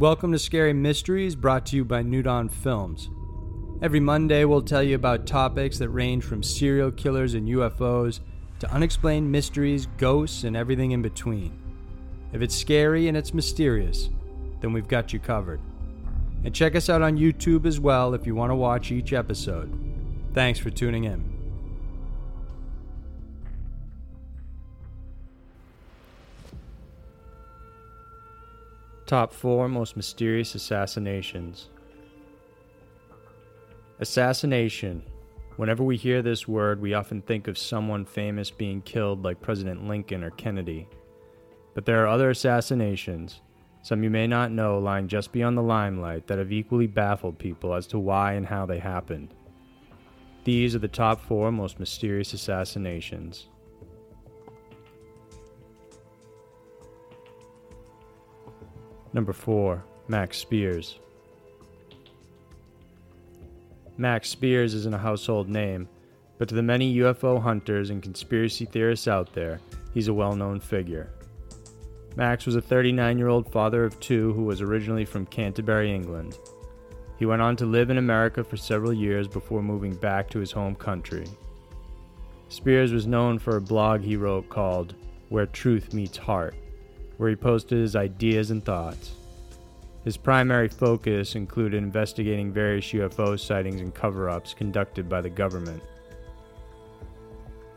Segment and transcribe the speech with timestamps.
[0.00, 3.10] Welcome to Scary Mysteries, brought to you by New Dawn Films.
[3.82, 8.20] Every Monday, we'll tell you about topics that range from serial killers and UFOs
[8.60, 11.52] to unexplained mysteries, ghosts, and everything in between.
[12.32, 14.08] If it's scary and it's mysterious,
[14.62, 15.60] then we've got you covered.
[16.44, 19.70] And check us out on YouTube as well if you want to watch each episode.
[20.32, 21.29] Thanks for tuning in.
[29.10, 31.68] Top 4 Most Mysterious Assassinations.
[33.98, 35.02] Assassination.
[35.56, 39.88] Whenever we hear this word, we often think of someone famous being killed, like President
[39.88, 40.86] Lincoln or Kennedy.
[41.74, 43.40] But there are other assassinations,
[43.82, 47.74] some you may not know lying just beyond the limelight, that have equally baffled people
[47.74, 49.34] as to why and how they happened.
[50.44, 53.48] These are the top four most mysterious assassinations.
[59.12, 59.82] Number 4.
[60.08, 60.98] Max Spiers.
[63.96, 65.88] Max Spiers isn't a household name,
[66.38, 69.60] but to the many UFO hunters and conspiracy theorists out there,
[69.92, 71.10] he's a well known figure.
[72.16, 76.38] Max was a 39 year old father of two who was originally from Canterbury, England.
[77.18, 80.52] He went on to live in America for several years before moving back to his
[80.52, 81.26] home country.
[82.48, 84.94] Spiers was known for a blog he wrote called
[85.28, 86.54] Where Truth Meets Heart,
[87.20, 89.12] where he posted his ideas and thoughts.
[90.04, 95.82] His primary focus included investigating various UFO sightings and cover ups conducted by the government.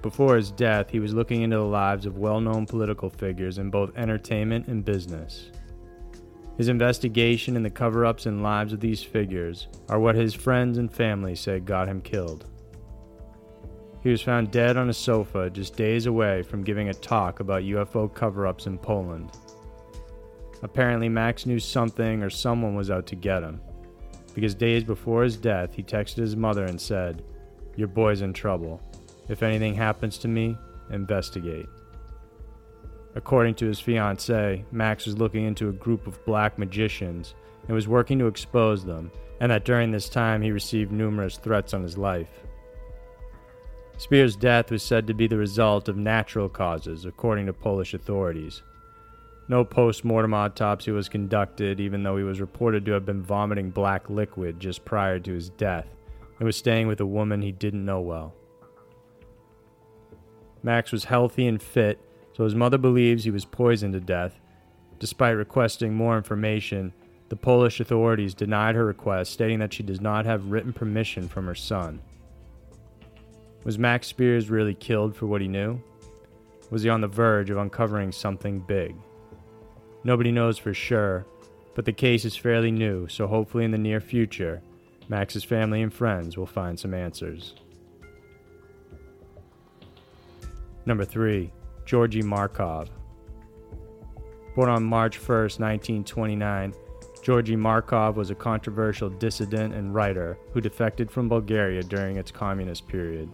[0.00, 3.68] Before his death, he was looking into the lives of well known political figures in
[3.68, 5.50] both entertainment and business.
[6.56, 10.78] His investigation and the cover ups and lives of these figures are what his friends
[10.78, 12.46] and family say got him killed.
[14.02, 17.62] He was found dead on a sofa just days away from giving a talk about
[17.62, 19.30] UFO cover ups in Poland.
[20.62, 23.60] Apparently, Max knew something or someone was out to get him,
[24.34, 27.22] because days before his death, he texted his mother and said,
[27.76, 28.80] Your boy's in trouble.
[29.28, 30.56] If anything happens to me,
[30.90, 31.66] investigate.
[33.14, 37.34] According to his fiancee, Max was looking into a group of black magicians
[37.66, 41.74] and was working to expose them, and that during this time he received numerous threats
[41.74, 42.30] on his life.
[44.02, 48.60] Spiers' death was said to be the result of natural causes, according to Polish authorities.
[49.46, 53.70] No post mortem autopsy was conducted, even though he was reported to have been vomiting
[53.70, 55.86] black liquid just prior to his death
[56.40, 58.34] and was staying with a woman he didn't know well.
[60.64, 62.00] Max was healthy and fit,
[62.32, 64.40] so his mother believes he was poisoned to death.
[64.98, 66.92] Despite requesting more information,
[67.28, 71.46] the Polish authorities denied her request, stating that she does not have written permission from
[71.46, 72.00] her son.
[73.64, 75.80] Was Max Spiers really killed for what he knew?
[76.70, 78.96] Was he on the verge of uncovering something big?
[80.04, 81.26] Nobody knows for sure,
[81.74, 84.62] but the case is fairly new, so hopefully in the near future,
[85.08, 87.54] Max's family and friends will find some answers.
[90.84, 91.52] Number 3.
[91.84, 92.90] Georgy Markov.
[94.56, 96.74] Born on March 1, 1929,
[97.22, 102.88] Georgy Markov was a controversial dissident and writer who defected from Bulgaria during its communist
[102.88, 103.30] period.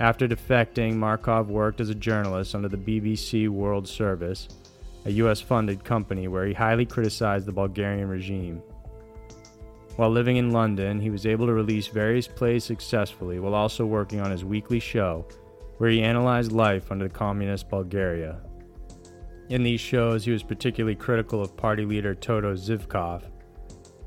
[0.00, 4.48] After defecting, Markov worked as a journalist under the BBC World Service,
[5.04, 8.62] a US funded company where he highly criticized the Bulgarian regime.
[9.96, 14.20] While living in London, he was able to release various plays successfully while also working
[14.20, 15.26] on his weekly show
[15.76, 18.40] where he analyzed life under the communist Bulgaria.
[19.50, 23.24] In these shows, he was particularly critical of party leader Todor Zhivkov.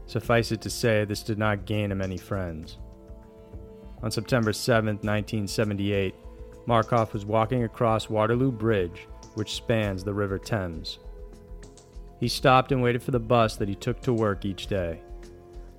[0.08, 2.78] Suffice it to say, this did not gain him any friends.
[4.04, 6.14] On September 7, 1978,
[6.66, 11.00] Markov was walking across Waterloo Bridge, which spans the River Thames.
[12.20, 15.02] He stopped and waited for the bus that he took to work each day.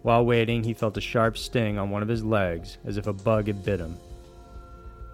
[0.00, 3.12] While waiting, he felt a sharp sting on one of his legs, as if a
[3.12, 3.98] bug had bit him.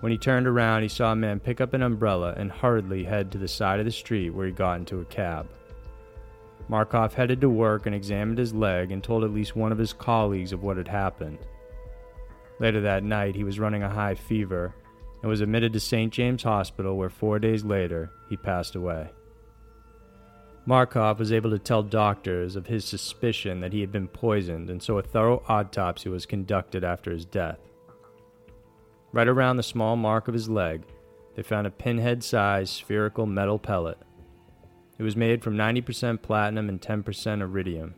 [0.01, 3.33] When he turned around, he saw a man pick up an umbrella and hurriedly head
[3.33, 5.49] to the side of the street where he got into a cab.
[6.69, 9.93] Markov headed to work and examined his leg and told at least one of his
[9.93, 11.39] colleagues of what had happened.
[12.61, 14.75] Later that night, he was running a high fever
[15.23, 16.13] and was admitted to St.
[16.13, 19.09] James Hospital, where four days later he passed away.
[20.67, 24.83] Markov was able to tell doctors of his suspicion that he had been poisoned, and
[24.83, 27.59] so a thorough autopsy was conducted after his death.
[29.13, 30.83] Right around the small mark of his leg,
[31.35, 33.99] they found a pinhead sized spherical metal pellet.
[34.99, 37.95] It was made from 90% platinum and 10% iridium.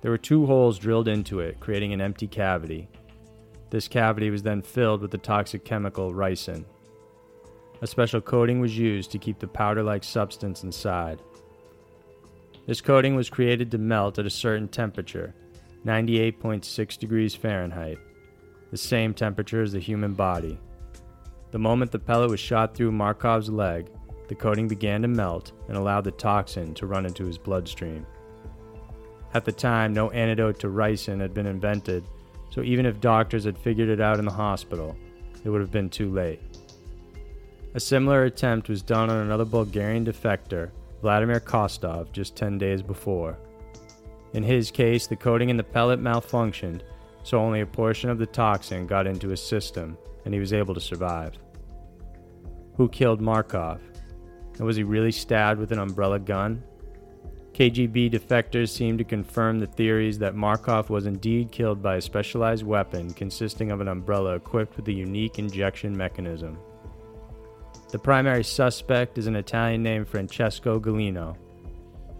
[0.00, 2.88] There were two holes drilled into it, creating an empty cavity.
[3.70, 6.64] This cavity was then filled with the toxic chemical ricin.
[7.82, 11.20] A special coating was used to keep the powder like substance inside.
[12.66, 15.34] This coating was created to melt at a certain temperature,
[15.84, 17.98] 98.6 degrees Fahrenheit,
[18.70, 20.58] the same temperature as the human body.
[21.50, 23.88] The moment the pellet was shot through Markov's leg,
[24.28, 28.06] the coating began to melt and allowed the toxin to run into his bloodstream.
[29.34, 32.04] At the time, no antidote to ricin had been invented,
[32.50, 34.96] so even if doctors had figured it out in the hospital,
[35.44, 36.40] it would have been too late.
[37.74, 40.70] A similar attempt was done on another Bulgarian defector,
[41.02, 43.38] Vladimir Kostov, just 10 days before.
[44.32, 46.80] In his case, the coating in the pellet malfunctioned,
[47.22, 50.74] so only a portion of the toxin got into his system, and he was able
[50.74, 51.38] to survive.
[52.76, 53.80] Who killed Markov?
[54.56, 56.62] And was he really stabbed with an umbrella gun?
[57.56, 62.66] KGB defectors seem to confirm the theories that Markov was indeed killed by a specialized
[62.66, 66.58] weapon consisting of an umbrella equipped with a unique injection mechanism.
[67.92, 71.34] The primary suspect is an Italian named Francesco Gullino.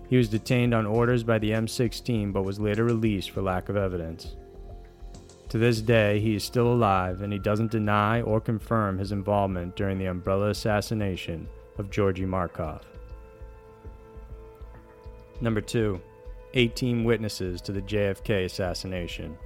[0.08, 3.76] He was detained on orders by the MI6 but was later released for lack of
[3.76, 4.36] evidence.
[5.50, 9.76] To this day, he is still alive and he doesn't deny or confirm his involvement
[9.76, 11.46] during the umbrella assassination
[11.76, 12.95] of Georgy Markov.
[15.40, 16.00] Number 2.
[16.54, 19.36] 18 witnesses to the JFK assassination.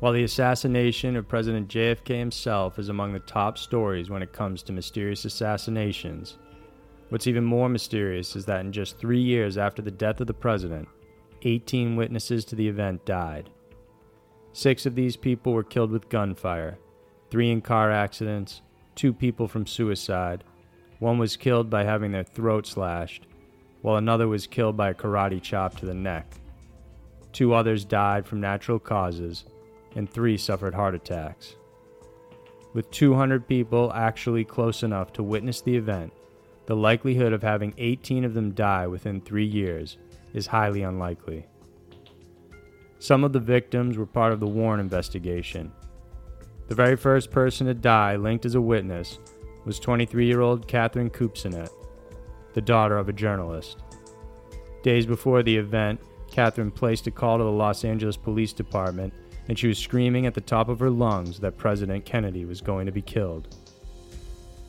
[0.00, 4.62] While the assassination of President JFK himself is among the top stories when it comes
[4.64, 6.38] to mysterious assassinations,
[7.08, 10.34] what's even more mysterious is that in just three years after the death of the
[10.34, 10.88] president,
[11.42, 13.50] 18 witnesses to the event died.
[14.52, 16.78] Six of these people were killed with gunfire,
[17.30, 18.62] three in car accidents,
[18.96, 20.42] two people from suicide,
[20.98, 23.26] one was killed by having their throat slashed,
[23.82, 26.34] while another was killed by a karate chop to the neck.
[27.32, 29.44] Two others died from natural causes,
[29.94, 31.56] and three suffered heart attacks.
[32.74, 36.12] With 200 people actually close enough to witness the event,
[36.66, 39.96] the likelihood of having 18 of them die within three years
[40.34, 41.46] is highly unlikely.
[42.98, 45.72] Some of the victims were part of the Warren investigation.
[46.68, 49.18] The very first person to die linked as a witness
[49.64, 51.70] was 23 year old Catherine Kupcinet,
[52.58, 53.78] the daughter of a journalist.
[54.82, 59.14] Days before the event, Catherine placed a call to the Los Angeles Police Department
[59.48, 62.86] and she was screaming at the top of her lungs that President Kennedy was going
[62.86, 63.56] to be killed.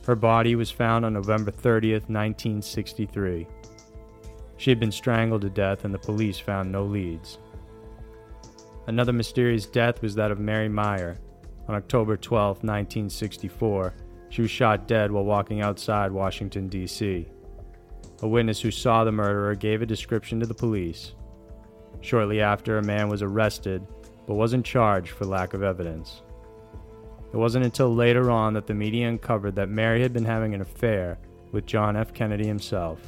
[0.06, 3.46] Her body was found on November 30th, 1963.
[4.56, 7.38] She had been strangled to death, and the police found no leads.
[8.86, 11.18] Another mysterious death was that of Mary Meyer.
[11.68, 13.94] On October 12, 1964,
[14.30, 17.28] she was shot dead while walking outside Washington, D.C.
[18.22, 21.12] A witness who saw the murderer gave a description to the police.
[22.00, 23.86] Shortly after, a man was arrested
[24.26, 26.22] but wasn't charged for lack of evidence.
[27.32, 30.60] It wasn't until later on that the media uncovered that Mary had been having an
[30.60, 31.18] affair
[31.52, 32.12] with John F.
[32.12, 33.00] Kennedy himself.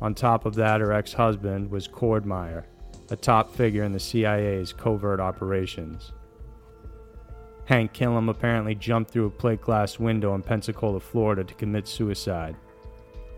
[0.00, 2.66] On top of that, her ex husband was Cord Meyer,
[3.10, 6.12] a top figure in the CIA's covert operations.
[7.66, 12.56] Hank Killam apparently jumped through a plate glass window in Pensacola, Florida to commit suicide.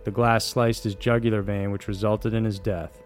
[0.04, 3.02] The glass sliced his jugular vein, which resulted in his death.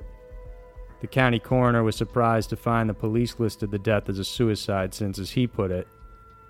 [1.00, 4.94] The county coroner was surprised to find the police listed the death as a suicide
[4.94, 5.86] since, as he put it,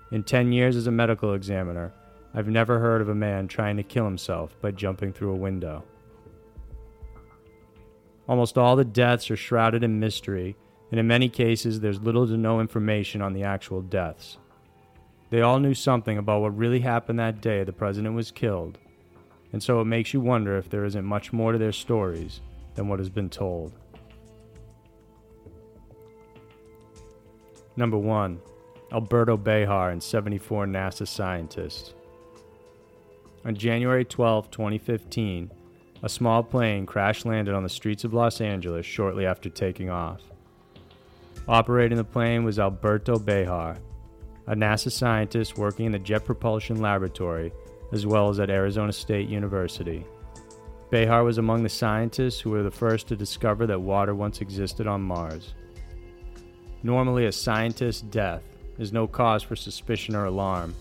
[0.09, 1.91] in 10 years as a medical examiner,
[2.33, 5.83] I've never heard of a man trying to kill himself by jumping through a window.
[8.27, 10.55] Almost all the deaths are shrouded in mystery,
[10.91, 14.37] and in many cases, there's little to no information on the actual deaths.
[15.29, 18.77] They all knew something about what really happened that day the president was killed,
[19.53, 22.41] and so it makes you wonder if there isn't much more to their stories
[22.75, 23.73] than what has been told.
[27.75, 28.39] Number 1.
[28.91, 31.93] Alberto Behar and 74 NASA scientists.
[33.45, 35.51] On January 12, 2015,
[36.03, 40.21] a small plane crash landed on the streets of Los Angeles shortly after taking off.
[41.47, 43.77] Operating the plane was Alberto Behar,
[44.47, 47.51] a NASA scientist working in the Jet Propulsion Laboratory
[47.91, 50.05] as well as at Arizona State University.
[50.89, 54.87] Behar was among the scientists who were the first to discover that water once existed
[54.87, 55.53] on Mars.
[56.83, 58.43] Normally, a scientist's death
[58.77, 60.73] is no cause for suspicion or alarm,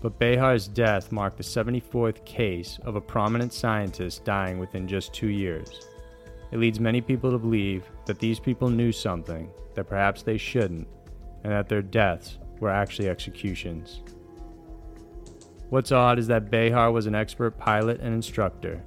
[0.00, 5.28] but Behar's death marked the 74th case of a prominent scientist dying within just two
[5.28, 5.86] years.
[6.50, 10.88] It leads many people to believe that these people knew something that perhaps they shouldn't,
[11.44, 14.02] and that their deaths were actually executions.
[15.70, 18.82] What's odd is that Behar was an expert pilot and instructor.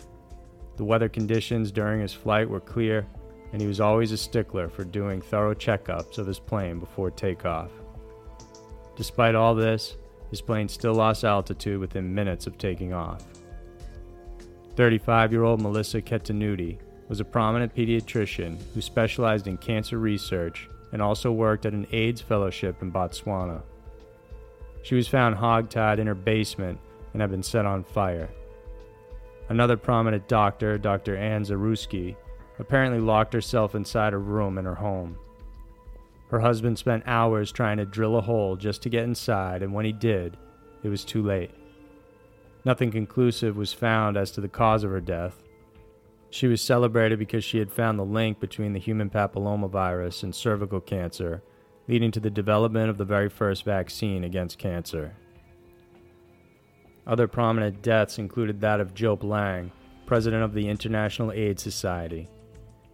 [0.77, 3.05] The weather conditions during his flight were clear
[3.51, 7.69] and he was always a stickler for doing thorough checkups of his plane before takeoff.
[8.95, 9.97] Despite all this,
[10.29, 13.23] his plane still lost altitude within minutes of taking off.
[14.75, 21.01] 35 year old Melissa Ketunuti was a prominent pediatrician who specialized in cancer research and
[21.01, 23.61] also worked at an AIDS fellowship in Botswana.
[24.83, 26.79] She was found hogtied in her basement
[27.13, 28.29] and had been set on fire.
[29.50, 31.17] Another prominent doctor, Dr.
[31.17, 32.15] Ann Zaruski,
[32.59, 35.17] apparently locked herself inside a room in her home.
[36.29, 39.83] Her husband spent hours trying to drill a hole just to get inside, and when
[39.83, 40.38] he did,
[40.83, 41.51] it was too late.
[42.63, 45.43] Nothing conclusive was found as to the cause of her death.
[46.29, 50.79] She was celebrated because she had found the link between the human papillomavirus and cervical
[50.79, 51.43] cancer,
[51.91, 55.13] leading to the development of the very first vaccine against cancer.
[57.05, 59.74] Other prominent deaths included that of Joep Lange,
[60.05, 62.29] president of the International AIDS Society.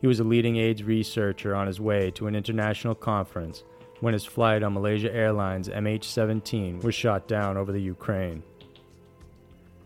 [0.02, 3.64] He was a leading AIDS researcher on his way to an international conference
[4.00, 8.42] when his flight on Malaysia Airlines MH 17 was shot down over the Ukraine.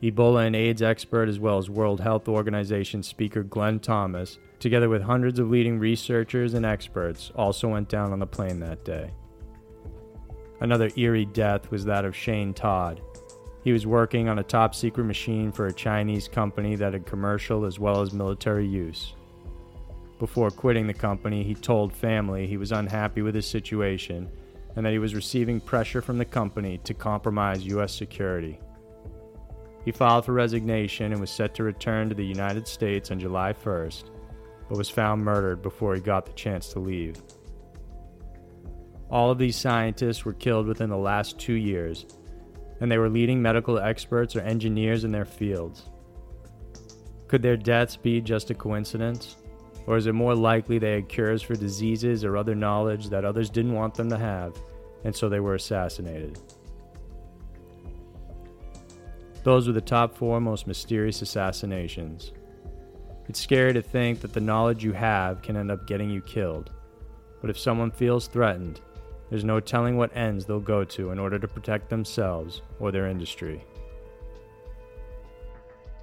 [0.01, 5.03] Ebola and AIDS expert, as well as World Health Organization speaker Glenn Thomas, together with
[5.03, 9.12] hundreds of leading researchers and experts, also went down on the plane that day.
[10.60, 13.01] Another eerie death was that of Shane Todd.
[13.63, 17.65] He was working on a top secret machine for a Chinese company that had commercial
[17.65, 19.13] as well as military use.
[20.17, 24.31] Before quitting the company, he told family he was unhappy with his situation
[24.75, 27.93] and that he was receiving pressure from the company to compromise U.S.
[27.93, 28.60] security.
[29.86, 33.54] He filed for resignation and was set to return to the United States on July
[33.54, 34.12] 1st,
[34.70, 37.22] but was found murdered before he got the chance to leave.
[39.10, 42.06] All of these scientists were killed within the last two years,
[42.80, 45.90] and they were leading medical experts or engineers in their fields.
[47.28, 49.38] Could their deaths be just a coincidence?
[49.88, 53.50] Or is it more likely they had cures for diseases or other knowledge that others
[53.50, 54.56] didn't want them to have,
[55.04, 56.40] and so they were assassinated?
[59.43, 62.31] Those were the top four most mysterious assassinations.
[63.27, 66.71] It's scary to think that the knowledge you have can end up getting you killed.
[67.39, 68.81] But if someone feels threatened,
[69.29, 73.07] there's no telling what ends they'll go to in order to protect themselves or their
[73.07, 73.63] industry.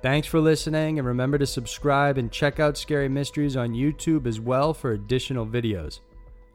[0.01, 4.41] Thanks for listening, and remember to subscribe and check out Scary Mysteries on YouTube as
[4.41, 6.01] well for additional videos.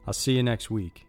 [0.06, 1.04] I'll see you next week.